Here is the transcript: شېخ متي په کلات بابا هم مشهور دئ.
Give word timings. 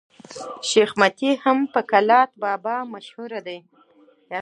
شېخ 0.69 0.91
متي 0.99 1.31
په 1.73 1.81
کلات 1.91 2.29
بابا 2.43 2.75
هم 2.83 2.87
مشهور 2.95 3.31
دئ. 3.47 3.59